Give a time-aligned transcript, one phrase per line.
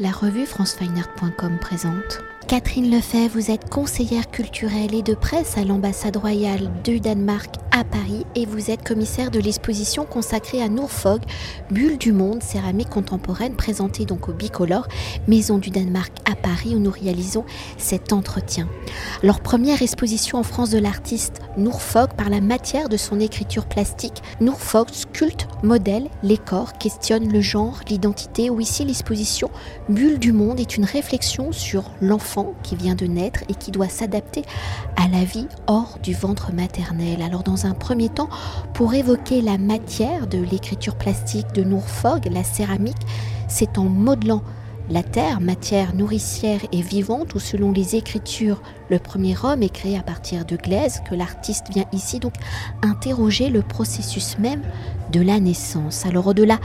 [0.00, 2.22] La revue francefineart.com présente.
[2.46, 7.84] Catherine Lefebvre, vous êtes conseillère culturelle et de presse à l'ambassade royale du Danemark à
[7.84, 11.22] Paris et vous êtes commissaire de l'exposition consacrée à Norfolk,
[11.70, 14.88] Bulle du monde, céramique contemporaine présentée donc au Bicolore,
[15.26, 17.44] Maison du Danemark à Paris où nous réalisons
[17.76, 18.68] cet entretien.
[19.22, 24.22] Leur première exposition en France de l'artiste Norfolk par la matière de son écriture plastique,
[24.40, 29.50] Norfolk sculpte, modèle les corps, questionne le genre, l'identité ou ici l'exposition
[29.88, 33.88] Bulle du monde est une réflexion sur l'enfant qui vient de naître et qui doit
[33.88, 34.42] s'adapter
[34.96, 37.22] à la vie hors du ventre maternel.
[37.22, 38.28] Alors dans un premier temps,
[38.74, 42.96] pour évoquer la matière de l'écriture plastique de Nourfog, la céramique,
[43.48, 44.42] c'est en modelant
[44.90, 49.98] la terre, matière nourricière et vivante, où selon les écritures, le premier homme est créé
[49.98, 52.32] à partir de glaise, que l'artiste vient ici donc
[52.82, 54.62] interroger le processus même
[55.12, 56.06] de la naissance.
[56.06, 56.58] Alors au-delà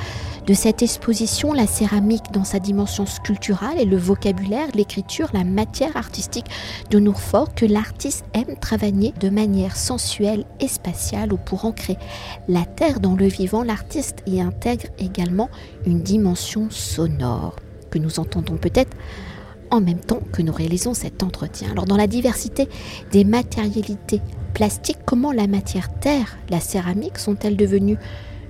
[0.47, 5.97] de cette exposition, la céramique dans sa dimension sculpturale et le vocabulaire, l'écriture, la matière
[5.97, 6.47] artistique
[6.89, 11.97] de Nourfort que l'artiste aime travailler de manière sensuelle et spatiale, ou pour ancrer
[12.47, 15.49] la terre dans le vivant, l'artiste y intègre également
[15.85, 17.55] une dimension sonore
[17.93, 18.97] que nous entendons peut-être
[19.69, 21.71] en même temps que nous réalisons cet entretien.
[21.71, 22.67] Alors dans la diversité
[23.11, 24.21] des matérialités
[24.55, 27.97] plastiques, comment la matière terre, la céramique sont-elles devenues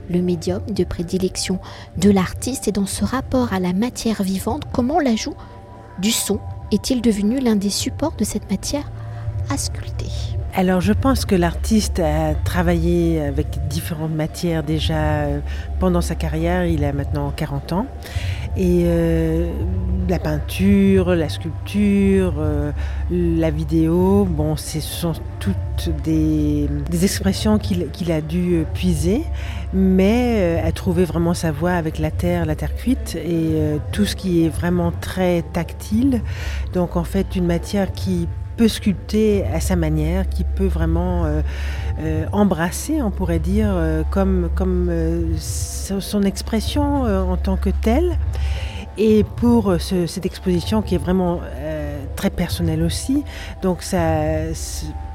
[0.09, 1.59] le médium de prédilection
[1.97, 2.69] de l'artiste?
[2.69, 5.35] Et dans ce rapport à la matière vivante, comment l'ajout
[6.00, 6.39] du son
[6.72, 8.89] est-il devenu l'un des supports de cette matière
[9.50, 10.09] à sculpter?
[10.55, 15.39] Alors je pense que l'artiste a travaillé avec différentes matières déjà euh,
[15.80, 17.88] pendant sa carrière, il a maintenant 40 ans.
[18.55, 19.51] Et euh,
[20.07, 22.71] la peinture, la sculpture, euh,
[23.09, 26.69] la vidéo, bon, ce sont toutes des,
[27.03, 29.23] expressions qu'il a dû puiser,
[29.73, 34.15] mais a trouvé vraiment sa voie avec la terre, la terre cuite et tout ce
[34.15, 36.21] qui est vraiment très tactile.
[36.73, 41.41] Donc en fait, une matière qui peut sculpter à sa manière, qui peut vraiment euh,
[41.99, 44.50] euh, embrasser, on pourrait dire, euh, comme,
[45.39, 48.17] son expression en tant que telle.
[48.95, 51.39] Et pour cette exposition qui est vraiment
[52.16, 53.23] très personnelle aussi,
[53.63, 53.83] donc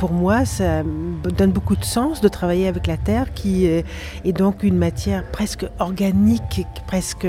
[0.00, 4.64] pour moi, ça donne beaucoup de sens de travailler avec la terre, qui est donc
[4.64, 7.26] une matière presque organique, presque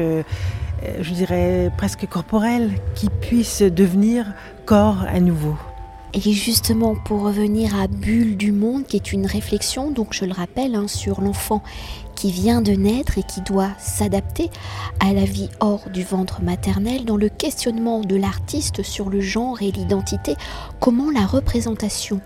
[1.01, 4.25] je dirais presque corporelle, qui puisse devenir
[4.66, 5.55] corps à nouveau.
[6.14, 10.34] Et justement, pour revenir à Bulle du monde, qui est une réflexion, donc je le
[10.34, 11.62] rappelle, hein, sur l'enfant
[12.16, 14.50] qui vient de naître et qui doit s'adapter
[15.00, 19.62] à la vie hors du ventre maternel, dans le questionnement de l'artiste sur le genre
[19.62, 20.36] et l'identité,
[20.80, 22.20] comment la représentation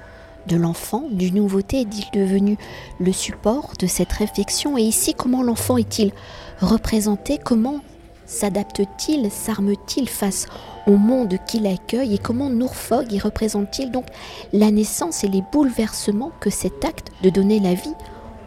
[0.47, 2.57] de l'enfant, du nouveauté, est-il devenu
[2.99, 6.11] le support de cette réflexion Et ici, comment l'enfant est-il
[6.59, 7.81] représenté Comment
[8.25, 10.47] s'adapte-t-il, s'arme-t-il face
[10.87, 14.05] au monde qu'il accueille et comment Norfolk y représente-t-il donc
[14.51, 17.95] la naissance et les bouleversements que cet acte de donner la vie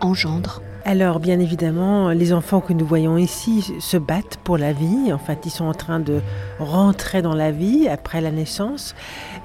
[0.00, 0.62] engendre?
[0.88, 5.12] Alors, bien évidemment, les enfants que nous voyons ici se battent pour la vie.
[5.12, 6.20] En fait, ils sont en train de
[6.60, 8.94] rentrer dans la vie après la naissance.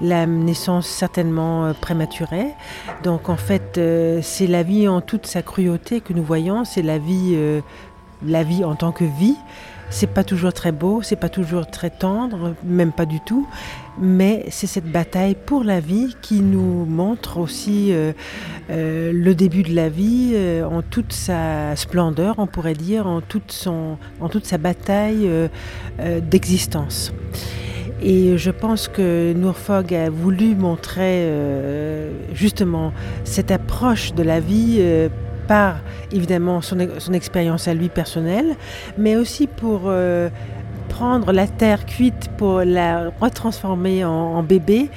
[0.00, 2.54] La naissance certainement euh, prématurée.
[3.02, 6.64] Donc, en fait, euh, c'est la vie en toute sa cruauté que nous voyons.
[6.64, 7.60] C'est la vie, euh,
[8.24, 9.36] la vie en tant que vie.
[9.90, 13.46] C'est pas toujours très beau, c'est pas toujours très tendre, même pas du tout,
[13.98, 18.12] mais c'est cette bataille pour la vie qui nous montre aussi euh,
[18.70, 23.20] euh, le début de la vie euh, en toute sa splendeur, on pourrait dire, en
[23.20, 25.28] toute, sa bataille
[26.22, 27.12] d'existence.
[28.00, 31.28] Et je pense que Nourfog a voulu montrer
[32.32, 32.92] justement
[33.24, 34.82] cette approche de la vie
[35.46, 35.76] par
[36.10, 36.78] évidemment son,
[37.12, 38.56] expérience à lui personnelle,
[38.98, 40.28] mais aussi pour euh,
[40.88, 44.90] prendre la terre cuite pour la retransformer en, bébé,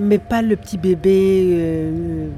[0.00, 2.28] mais pas le petit bébé euh,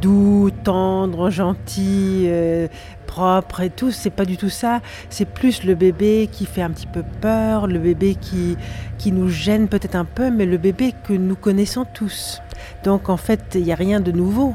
[0.00, 2.68] doux, tendre, gentil, euh,
[3.06, 3.90] propre et tout.
[3.90, 4.80] C'est pas du tout ça.
[5.10, 8.56] C'est plus le bébé qui fait un petit peu peur, le bébé qui,
[8.98, 12.40] qui nous gêne peut-être un peu, mais le bébé que nous connaissons tous.
[12.84, 14.54] Donc en fait, il n'y a rien de nouveau.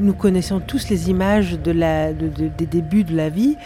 [0.00, 3.56] Nous connaissons tous les images des débuts de la vie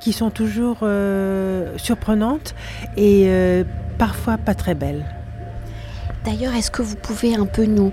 [0.00, 2.54] qui sont toujours euh, surprenantes
[2.96, 3.64] et euh,
[3.98, 5.04] parfois pas très belles.
[6.24, 7.92] D'ailleurs, est-ce que vous pouvez un peu nous,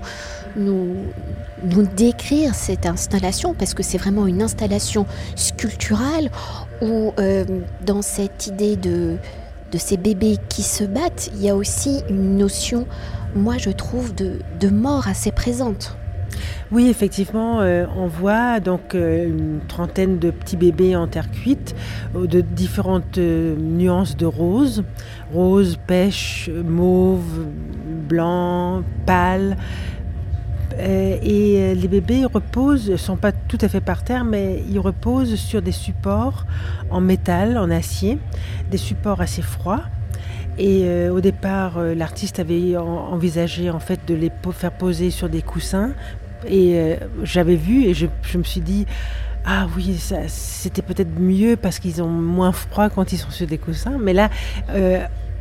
[0.56, 0.96] nous,
[1.64, 3.54] nous décrire cette installation?
[3.54, 6.30] Parce que c'est vraiment une installation sculpturale
[6.82, 7.44] où euh,
[7.86, 9.16] dans cette idée de,
[9.72, 12.86] de ces bébés qui se battent, il y a aussi une notion
[13.34, 15.96] moi je trouve de, mort assez présente.
[16.70, 21.74] Oui, effectivement, euh, on voit donc euh, une trentaine de petits bébés en terre cuite,
[22.14, 24.84] de différentes nuances de rose,
[25.32, 27.46] rose, pêche, mauve,
[28.08, 29.56] blanc, pâle.
[30.78, 35.34] et les bébés reposent, ne sont pas tout à fait par terre, mais ils reposent
[35.36, 36.44] sur des supports
[36.90, 38.18] en métal, en acier,
[38.70, 39.84] des supports assez froids.
[40.58, 45.28] Et euh, au départ, euh, l'artiste avait envisagé en fait de les faire poser sur
[45.28, 45.92] des coussins.
[46.46, 48.86] Et euh, j'avais vu et je, je, me suis dit,
[49.44, 53.58] ah oui, c'était peut-être mieux parce qu'ils ont moins froid quand ils sont sur des
[53.58, 53.98] coussins.
[54.00, 54.30] Mais là,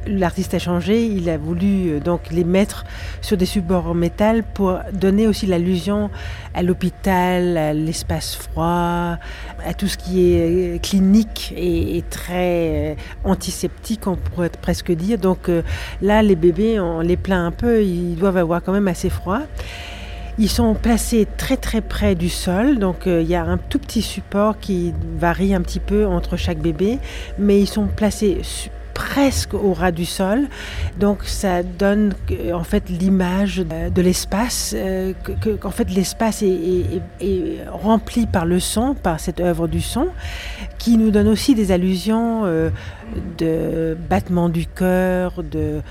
[0.08, 2.86] l'artiste a changé, il a voulu euh, donc les mettre
[3.22, 6.10] sur des supports en métal pour donner aussi l'allusion
[6.54, 9.18] à l'hôpital, à l'espace froid,
[9.66, 15.18] à tout ce qui est euh, clinique et, très euh, antiseptique, on pourrait presque dire.
[15.18, 15.50] Donc
[16.02, 19.42] là, les bébés, on les plaint un peu, ils doivent avoir quand même assez froid.
[20.40, 24.04] Ils sont placés très très près du sol, donc il y a un tout petit
[24.04, 27.00] support qui varie un petit peu entre chaque bébé,
[27.40, 28.42] mais ils sont placés
[28.98, 30.48] presque au ras du sol.
[31.00, 32.16] Donc ça donne
[32.52, 35.14] en fait l'image de l'espace, euh,
[35.62, 37.02] qu'en fait l'espace est,
[37.72, 40.08] rempli par le son, par cette œuvre du son,
[40.80, 42.72] qui nous donne aussi des allusions euh,
[43.38, 45.82] de battement du cœur, de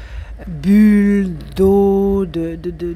[0.49, 2.94] bulles d'eau, de, de, de,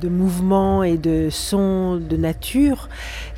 [0.00, 2.88] de, mouvements et de sons de nature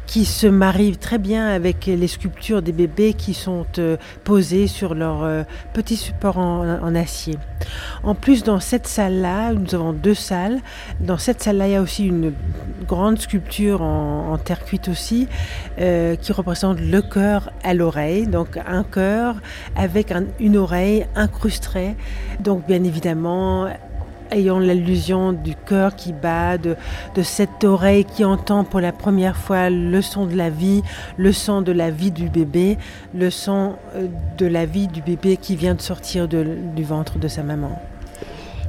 [0.07, 4.95] qui se marient très bien avec les sculptures des bébés qui sont euh, posées sur
[4.95, 7.39] leur euh, petit support en, acier.
[8.03, 10.61] En plus, dans cette salle-là, nous avons deux salles.
[11.01, 12.33] Dans cette salle-là, il y a aussi une
[12.87, 15.29] grande sculpture en, terre cuite aussi,
[15.79, 18.27] euh, qui représente le cœur à l'oreille.
[18.27, 19.37] Donc un cœur
[19.77, 21.95] avec une oreille incrustée.
[22.41, 23.69] Donc bien évidemment,
[24.33, 26.77] ayant l'allusion du cœur qui bat, de,
[27.23, 30.83] cette oreille qui entend pour la première fois le son de la vie,
[31.17, 32.79] le son de la vie du bébé,
[33.15, 34.07] le son euh,
[34.39, 37.81] de la vie du bébé qui vient de sortir du ventre de sa maman.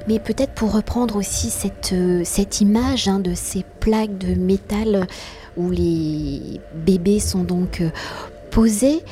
[0.08, 5.08] Mais peut-être pour reprendre aussi cette, euh, cette image hein, de ces plaques de métal
[5.56, 7.90] où les bébés sont donc euh,
[8.52, 9.04] posés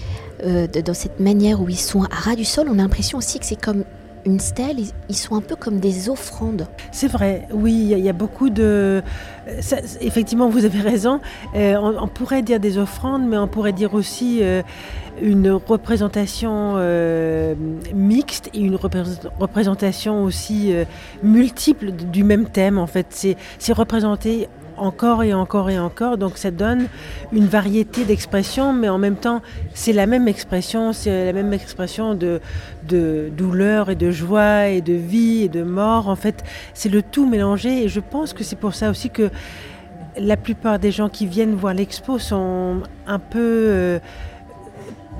[0.44, 3.45] dans cette manière où ils sont à ras du sol, on a l'impression aussi que
[3.45, 3.83] c'est comme
[4.25, 4.77] une stèle,
[5.09, 6.68] ils sont un peu comme des offrandes.
[6.91, 9.01] C'est vrai, oui, il y, a beaucoup de...
[10.00, 11.19] effectivement, vous avez raison.
[11.56, 14.62] Euh, on, pourrait dire des offrandes, mais on pourrait dire aussi euh,
[15.21, 17.56] une représentation euh,
[17.94, 20.74] mixte et une représentation aussi
[21.24, 22.77] multiple du même thème.
[22.77, 23.07] En fait,
[23.59, 24.47] c'est représenté
[24.81, 26.18] encore et encore et encore.
[26.18, 26.88] Donc ça donne
[27.31, 29.42] une variété d'expressions, mais en même temps,
[29.74, 32.42] c'est la même expression, c'est la même expression de,
[33.38, 36.10] douleur et de joie et de vie et de mort.
[36.10, 36.44] En fait,
[36.74, 39.30] c'est le tout mélangé et je pense que c'est pour ça aussi que
[40.18, 43.39] la plupart des gens qui viennent voir l'expo sont un peu...
[43.39, 44.00] Euh,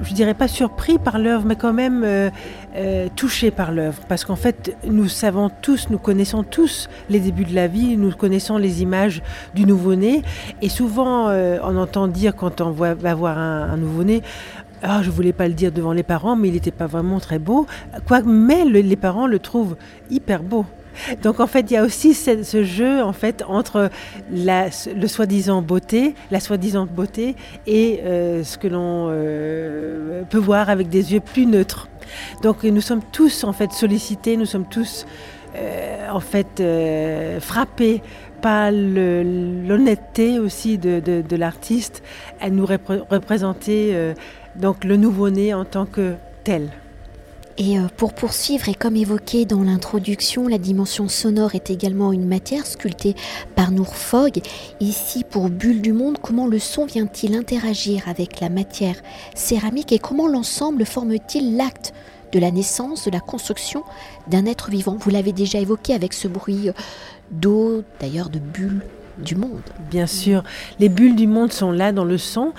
[0.02, 2.30] je dirais pas surpris par l'œuvre, mais quand même euh,
[2.76, 4.02] euh, touchés par l'œuvre.
[4.08, 8.12] Parce qu'en fait, nous savons tous, nous connaissons tous les débuts de la vie, nous
[8.12, 9.22] connaissons les images
[9.54, 10.24] du nouveau-né.
[10.62, 14.22] Et souvent, euh, on entend dire quand on va voir un, nouveau-né,
[14.84, 17.38] ah, je voulais pas le dire devant les parents, mais il n'était pas vraiment très
[17.38, 17.68] beau.
[18.26, 19.76] Mais les parents le trouvent
[20.10, 20.66] hyper beau.
[21.22, 23.90] Donc en fait, il y a aussi ce, jeu en fait entre
[24.32, 27.36] la, le soi-disant beauté, la soi-disant beauté
[27.68, 31.90] et euh, ce que l'on euh, peut voir avec des yeux plus neutres.
[32.42, 35.06] Donc nous sommes tous en fait sollicités, nous sommes tous
[35.56, 36.64] euh, en fait
[37.42, 38.02] frappés
[38.42, 42.04] par l'honnêteté aussi de, l'artiste
[42.40, 44.14] à nous représenter
[44.56, 46.70] donc le nouveau-né en tant que tel.
[47.64, 52.26] Et euh, pour poursuivre, et comme évoqué dans l'introduction, la dimension sonore est également une
[52.26, 53.16] matière sculptée
[53.56, 54.42] par Nour Fogg.
[54.80, 58.96] Ici, pour Bulle du Monde, comment le son vient-il interagir avec la matière
[59.36, 61.94] céramique et comment l'ensemble forme-t-il l'acte
[62.32, 63.84] de la naissance, de la construction
[64.28, 64.98] d'un être vivant?
[65.00, 66.72] Vous l'avez déjà évoqué avec ce bruit
[67.30, 68.82] d'eau, d'ailleurs de bulles
[69.36, 69.62] monde.
[69.90, 70.44] Bien sûr,
[70.80, 72.54] les bulles du monde sont là dans le son.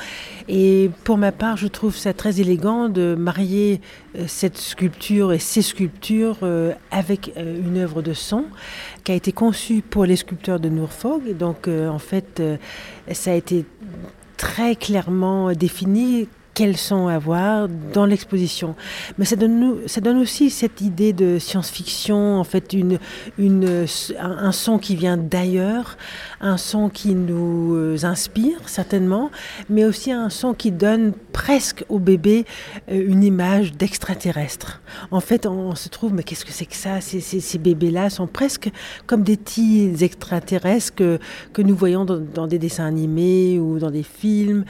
[0.49, 3.81] Et pour ma part, je trouve ça très élégant de marier
[4.16, 8.45] euh, cette sculpture et ces sculptures euh, avec euh, une œuvre de son
[9.04, 11.37] qui a été conçue pour les sculpteurs de Norfolk.
[11.37, 12.42] Donc en fait,
[13.12, 13.64] ça a été
[14.37, 18.75] très clairement défini quels sont à voir dans l'exposition.
[19.18, 22.99] Mais ça donne, aussi cette idée de science-fiction, en fait, une,
[24.18, 25.97] un, son qui vient d'ailleurs,
[26.40, 29.30] un son qui nous inspire certainement,
[29.71, 32.44] mais aussi un son qui donne presque au bébé
[32.90, 34.82] euh, une image d'extraterrestre.
[35.11, 37.00] En fait, on, se trouve, mais qu'est-ce que c'est que ça?
[37.00, 38.71] Ces, bébés-là sont presque
[39.06, 41.18] comme des petits extraterrestres que,
[41.52, 44.64] que nous voyons dans, des dessins animés ou dans des films.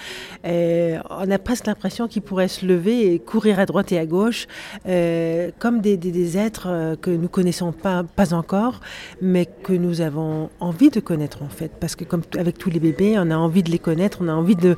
[0.44, 4.06] Euh, on a presque l'impression qu'ils pourraient se lever et courir à droite et à
[4.06, 4.46] gauche,
[4.86, 8.80] euh, comme des, êtres euh, que nous connaissons pas, pas encore,
[9.20, 11.72] mais que nous avons envie de connaître en fait.
[11.80, 14.32] Parce que comme avec tous les bébés, on a envie de les connaître, on a
[14.32, 14.76] envie de,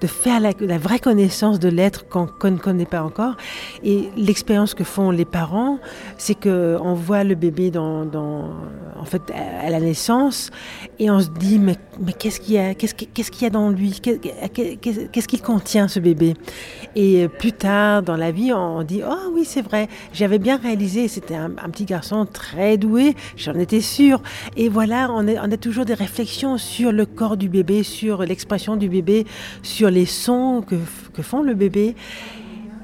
[0.00, 3.36] de faire la, vraie connaissance de l'être qu'on ne connaît pas encore.
[3.82, 5.78] Et l'expérience que font les parents,
[6.16, 8.50] c'est qu'on voit le bébé dans, dans,
[8.98, 10.50] en fait, à la naissance
[10.98, 13.70] et on se dit, mais, mais qu'est-ce qu'il y a, qu'est-ce qu'il y a dans
[13.70, 14.00] lui?
[14.00, 16.34] Qu'est-ce qu'il contient ce bébé?
[16.94, 21.08] Et plus tard dans la vie, on dit, oh oui, c'est vrai, j'avais bien réalisé,
[21.08, 24.22] c'était un, petit garçon très doué, j'en étais sûre.
[24.56, 28.88] Et voilà, on, a toujours des réflexions sur le corps du bébé, sur l'expression du
[28.88, 29.26] bébé,
[29.62, 31.94] sur les sons que font le bébé.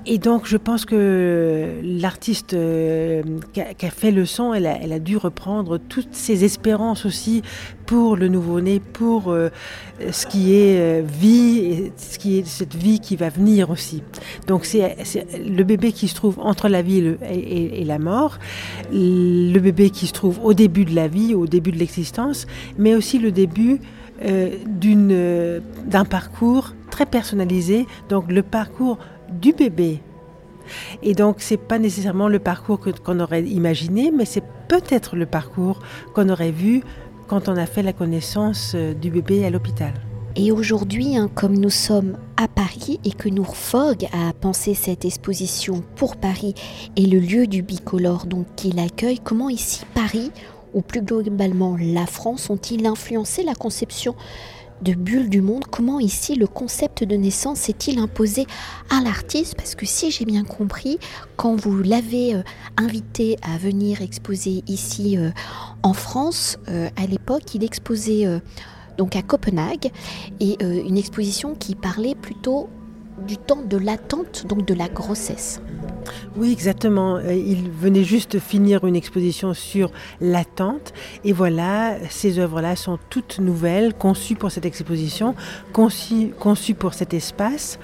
[0.04, 5.16] Et donc, je pense que l'artiste euh, qui, a, fait le son, elle a, dû
[5.16, 7.42] reprendre toutes ses espérances aussi
[7.86, 9.50] pour le nouveau-né, pour euh,
[10.10, 14.02] ce qui est euh, vie, et ce qui est cette vie qui va venir aussi.
[14.48, 14.96] Donc, c'est
[15.38, 18.38] le bébé qui se trouve entre la vie et, la mort,
[18.92, 22.96] le bébé qui se trouve au début de la vie, au début de l'existence, mais
[22.96, 23.80] aussi le début
[24.20, 28.98] d'un parcours très personnalisé, donc le parcours
[29.32, 30.00] du bébé.
[31.02, 35.80] Et donc, c'est pas nécessairement le parcours qu'on aurait imaginé, mais c'est peut-être le parcours
[36.14, 36.82] qu'on aurait vu
[37.26, 39.92] quand on a fait la connaissance euh, du bébé à l'hôpital.
[40.34, 45.04] Et aujourd'hui, hein, comme nous sommes à Paris et que nous Fogg a pensé cette
[45.04, 46.54] exposition pour Paris
[46.96, 50.30] et le lieu du bicolore donc qui l'accueille, comment ici Paris
[50.72, 54.14] ou plus globalement la France ont-ils influencé la conception
[54.82, 58.46] de bulle du monde, comment ici le concept de naissance s'est-il imposé
[58.90, 59.54] à l'artiste?
[59.56, 60.98] Parce que si j'ai bien compris,
[61.36, 62.42] quand vous l'avez euh,
[62.76, 65.30] invité à venir exposer ici euh,
[65.82, 68.26] en France, euh, à l'époque, il exposait
[68.98, 69.90] donc à Copenhague
[70.40, 72.68] et une exposition qui parlait plutôt
[73.26, 75.60] du temps de l'attente, donc de la grossesse.
[76.36, 77.16] Oui, exactement.
[77.16, 80.92] Euh, il venait juste finir une exposition sur l'attente.
[81.24, 85.34] Et voilà, ces œuvres-là sont toutes nouvelles, conçues pour cette exposition,
[85.72, 87.78] conçues, pour cet espace.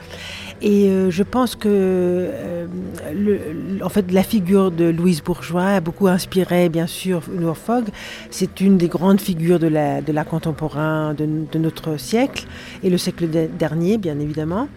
[0.60, 2.66] Et euh, je pense que euh,
[3.14, 7.84] le, en fait, la figure de Louise Bourgeois a beaucoup inspiré, bien sûr, Noor Fogg.
[8.30, 12.46] C'est une des grandes figures de de contemporain de, notre siècle
[12.82, 14.68] et le siècle dernier, bien évidemment.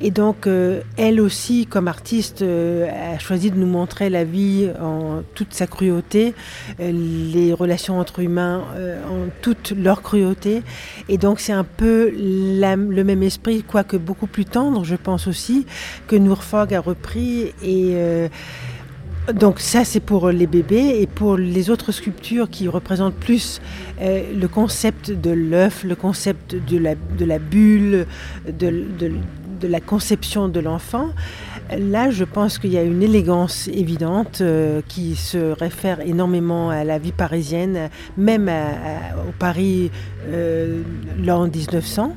[0.00, 5.22] Et donc, euh, elle aussi, comme artiste, a choisi de nous montrer la vie en
[5.34, 6.34] toute sa cruauté,
[6.78, 8.62] les relations entre humains
[9.10, 10.62] en toute leur cruauté.
[11.08, 15.66] Et donc, c'est un peu le même esprit, quoique beaucoup plus tendre, je pense aussi,
[16.06, 17.52] que Nourfog a repris.
[17.62, 18.28] Et euh,
[19.34, 21.00] donc ça, c'est pour les bébés.
[21.00, 23.60] Et pour les autres sculptures qui représentent plus
[24.00, 28.06] euh, le concept de l'œuf, le concept de la, bulle,
[28.46, 29.12] de
[29.62, 31.10] la conception de l'enfant,
[31.76, 36.84] Là, je pense qu'il y a une élégance évidente euh, qui se réfère énormément à
[36.84, 38.48] la vie parisienne, même
[39.28, 39.90] au Paris
[40.28, 40.82] euh,
[41.18, 42.14] l'an 1900,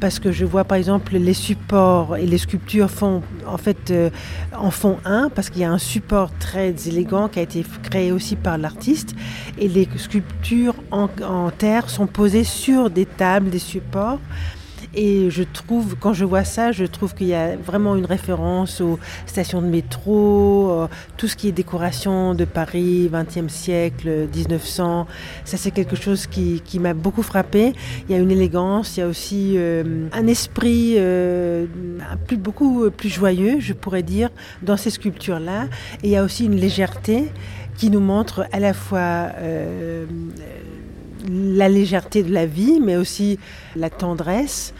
[0.00, 4.10] parce que je vois par exemple les supports et les sculptures font en fait euh,
[4.56, 8.10] en font un, parce qu'il y a un support très élégant qui a été créé
[8.10, 9.14] aussi par l'artiste,
[9.56, 14.18] et les sculptures en terre sont posées sur des tables, des supports.
[14.94, 18.80] Et je trouve, quand je vois ça, je trouve qu'il y a vraiment une référence
[18.80, 25.06] aux stations de métro, euh, tout ce qui est décoration de Paris, 20e siècle, 1900.
[25.44, 27.72] Ça, c'est quelque chose qui, m'a beaucoup frappé.
[28.08, 31.66] Il y a une élégance, il y a aussi euh, un esprit euh,
[32.38, 34.30] beaucoup plus joyeux, je pourrais dire,
[34.62, 35.66] dans ces sculptures-là.
[36.02, 37.30] Et il y a aussi une légèreté
[37.76, 39.28] qui nous montre à la fois
[41.28, 43.38] la légèreté de la vie, mais aussi
[43.76, 44.74] la tendresse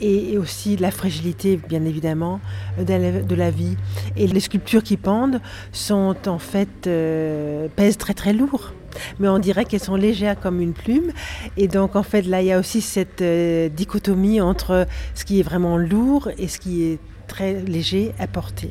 [0.00, 2.40] et aussi la fragilité, bien évidemment,
[2.78, 3.76] de la, vie.
[4.16, 5.40] Et les sculptures qui pendent
[5.72, 8.72] sont en fait euh, pèsent très très lourd.
[9.18, 11.12] Mais on dirait qu'elles sont légères comme une plume.
[11.56, 15.40] Et donc, en fait, là, il y a aussi cette euh, dichotomie entre ce qui
[15.40, 18.70] est vraiment lourd et ce qui est très léger à porter.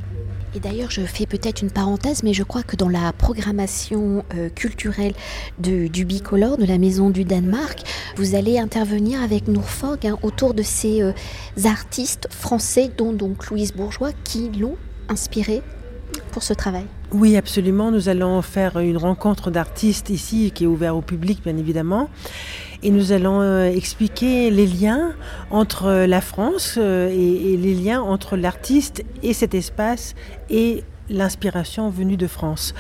[0.56, 4.48] Et d'ailleurs, je fais peut-être une parenthèse, mais je crois que dans la programmation euh,
[4.48, 5.12] culturelle
[5.60, 7.82] du Bicolore, de la Maison du Danemark,
[8.16, 11.12] vous allez intervenir avec Nourfog hein, autour de ces euh,
[11.66, 14.78] artistes français, dont donc Louise Bourgeois, qui l'ont
[15.10, 15.62] inspiré
[16.32, 16.86] pour ce travail.
[17.12, 17.92] Oui, absolument.
[17.92, 22.10] Nous allons faire une rencontre d'artistes ici qui est ouverte au public, bien évidemment.
[22.84, 25.14] Et nous allons euh, expliquer les liens
[25.52, 30.16] entre la France euh, et, les liens entre l'artiste et cet espace
[30.50, 32.74] et l'inspiration venue de France.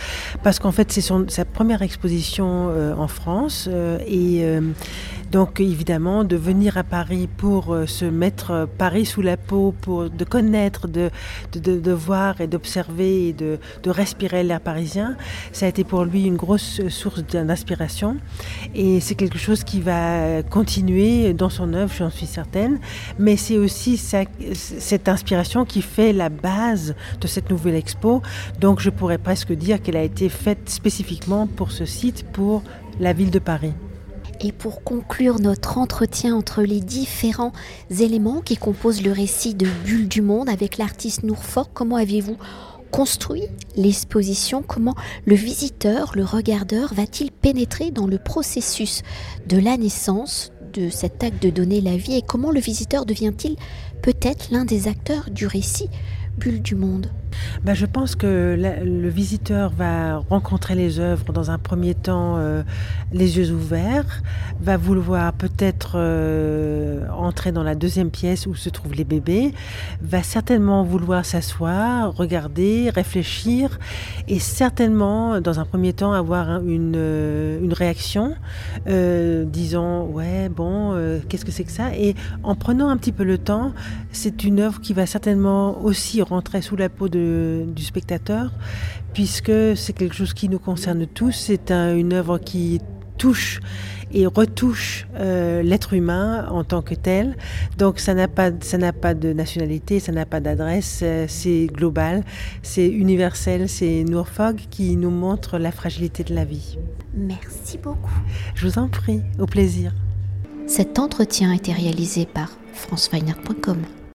[0.44, 3.70] Parce qu'en fait, c'est sa première exposition euh, en France
[4.08, 4.44] et
[5.32, 9.74] donc évidemment, de venir à Paris pour euh, se mettre euh, Paris sous la peau,
[9.82, 11.10] pour de connaître, de,
[11.53, 15.17] de, voir et d'observer et de, de respirer l'air parisien,
[15.51, 18.17] ça a été pour lui une grosse source d'inspiration.
[18.74, 22.79] Et c'est quelque chose qui va continuer dans son œuvre, j'en suis certaine.
[23.20, 28.22] Mais c'est aussi cette inspiration qui fait la base de cette nouvelle expo.
[28.60, 32.63] Donc je pourrais presque dire qu'elle a été faite spécifiquement pour ce site, pour
[33.00, 33.74] la ville de Paris.
[34.42, 37.54] Et pour conclure notre entretien entre les différents
[38.00, 42.38] éléments qui composent le récit de Bulle du Monde avec l'artiste Nourfort, comment avez-vous
[42.92, 43.44] construit
[43.75, 44.62] l'exposition?
[44.62, 49.01] Comment le visiteur, le regardeur, va-t-il pénétrer dans le processus
[49.48, 52.15] de la naissance de cet acte de donner la vie?
[52.15, 53.56] Et comment le visiteur devient-il
[54.01, 55.89] peut-être l'un des acteurs du récit
[56.38, 57.12] Bulle du Monde?
[57.63, 62.63] Bah, je pense que le visiteur va rencontrer les œuvres dans un premier temps euh,
[63.12, 64.22] les yeux ouverts,
[64.62, 69.54] va vouloir peut-être euh, entrer dans la deuxième pièce où se trouvent les bébés,
[70.01, 73.80] va certainement vouloir s'asseoir, regarder, réfléchir
[74.27, 78.36] et certainement dans un premier temps avoir une, euh, une réaction
[78.86, 80.96] disant ouais bon
[81.27, 81.96] qu'est-ce que c'est que ça?
[81.96, 83.74] Et en prenant un petit peu le temps
[84.12, 87.25] c'est une œuvre qui va certainement aussi rentrer sous la peau de
[87.67, 88.51] du spectateur,
[89.13, 91.32] puisque c'est quelque chose qui nous concerne tous.
[91.32, 92.79] C'est une œuvre qui
[93.17, 93.60] touche
[94.12, 97.36] et retouche euh, l'être humain en tant que tel.
[97.77, 101.67] Donc ça n'a pas, ça n'a pas de nationalité, ça n'a pas d'adresse, euh, c'est
[101.67, 102.24] global,
[102.62, 106.77] c'est universel, c'est Norfolk qui nous montre la fragilité de la vie.
[107.13, 108.20] Merci beaucoup.
[108.55, 109.94] Je vous en prie, au plaisir.
[110.67, 113.77] Cet entretien a été réalisé par franceweiner.com.